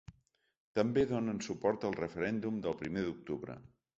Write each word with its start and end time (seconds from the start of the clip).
També 0.79 1.03
donen 1.09 1.41
suport 1.49 1.85
al 1.89 1.95
referèndum 1.99 2.57
del 2.65 2.77
primer 2.83 3.07
d’octubre. 3.09 3.61